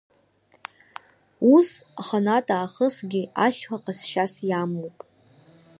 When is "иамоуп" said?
4.49-4.97